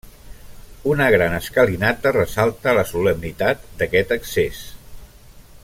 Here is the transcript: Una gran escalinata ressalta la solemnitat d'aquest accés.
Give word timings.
Una 0.93 1.09
gran 1.15 1.35
escalinata 1.39 2.13
ressalta 2.15 2.75
la 2.79 2.87
solemnitat 2.93 3.69
d'aquest 3.83 4.17
accés. 4.19 4.65